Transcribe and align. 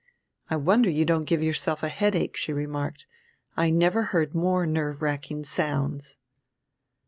"I 0.49 0.55
wonder 0.55 0.89
you 0.89 1.05
don't 1.05 1.25
give 1.25 1.43
yourself 1.43 1.83
a 1.83 1.87
headache," 1.87 2.35
she 2.35 2.51
remarked; 2.51 3.05
"I 3.55 3.69
never 3.69 4.01
heard 4.05 4.33
more 4.33 4.65
nerve 4.65 4.99
racking 5.03 5.43
sounds." 5.43 6.17